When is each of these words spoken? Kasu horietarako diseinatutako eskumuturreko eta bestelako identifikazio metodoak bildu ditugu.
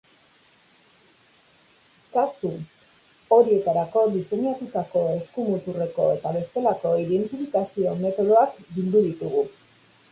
Kasu 2.15 2.51
horietarako 3.37 4.07
diseinatutako 4.15 5.05
eskumuturreko 5.19 6.09
eta 6.17 6.33
bestelako 6.41 6.97
identifikazio 7.07 7.97
metodoak 8.05 8.59
bildu 8.75 9.09
ditugu. 9.11 9.49